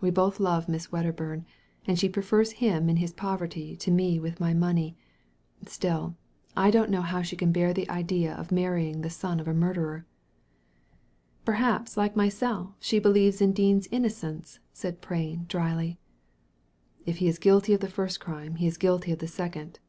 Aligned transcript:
"We 0.00 0.10
both 0.10 0.38
love 0.38 0.68
Miss 0.68 0.92
Wedderbum, 0.92 1.46
and 1.84 1.98
she 1.98 2.08
prefers 2.08 2.52
him 2.62 2.88
in 2.88 2.98
his 2.98 3.12
poverty 3.12 3.74
to 3.78 3.90
me 3.90 4.20
with 4.20 4.38
my 4.38 4.54
money. 4.54 4.96
Still, 5.66 6.14
I 6.56 6.70
don't 6.70 6.90
know 6.92 7.00
how 7.02 7.22
she 7.22 7.34
can 7.34 7.50
bear 7.50 7.74
the 7.74 7.90
idea 7.90 8.34
of 8.36 8.52
marrying 8.52 9.00
the 9.00 9.10
son 9.10 9.40
of 9.40 9.48
a 9.48 9.52
murderer." 9.52 10.06
"Perhaps, 11.44 11.96
like 11.96 12.14
myself, 12.14 12.76
she 12.78 13.00
believes 13.00 13.40
in 13.40 13.50
Dean's 13.52 13.88
innocence," 13.90 14.60
said 14.72 15.00
Prain, 15.00 15.44
dryly." 15.48 15.98
If 17.04 17.16
he 17.16 17.26
is 17.26 17.40
guilty 17.40 17.74
of 17.74 17.80
the 17.80 17.88
first 17.88 18.20
crime, 18.20 18.54
he 18.54 18.68
is 18.68 18.76
guilty 18.76 19.10
of 19.10 19.18
the 19.18 19.26
second." 19.26 19.80